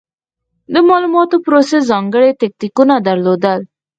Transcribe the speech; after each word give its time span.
د 0.73 0.75
مالوماتو 0.87 1.35
پروسس 1.45 1.83
ځانګړې 1.91 2.37
تکتیکونه 2.41 2.95
درلودل. 3.07 3.59